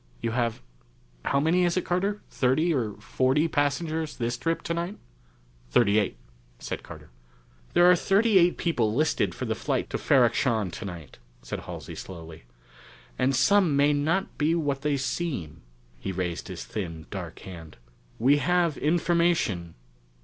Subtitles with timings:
[0.19, 0.63] You have
[1.25, 2.23] how many is it, Carter?
[2.31, 4.97] thirty or forty passengers this trip tonight?"
[5.69, 6.17] "Thirty eight,"
[6.57, 7.11] said Carter.
[7.73, 12.03] "There are thirty eight people listed for the flight to Ferrok Shahn tonight," Halsey said
[12.03, 12.45] slowly.
[13.19, 15.61] "And some may not be what they seem."
[15.99, 17.77] He raised his thin dark hand.
[18.17, 19.75] "We have information...."